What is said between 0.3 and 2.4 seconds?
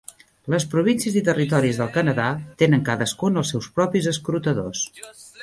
Les províncies i territoris del Canadà